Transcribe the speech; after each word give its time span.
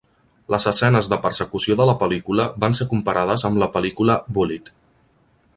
Les 0.53 0.63
escenes 0.71 1.09
de 1.11 1.19
persecució 1.25 1.77
de 1.81 1.87
la 1.91 1.95
pel·lícula 2.03 2.47
van 2.65 2.77
ser 2.81 2.89
comparades 2.97 3.47
amb 3.51 3.63
la 3.65 3.71
pel·lícula 3.77 4.21
"Bullitt". 4.39 4.77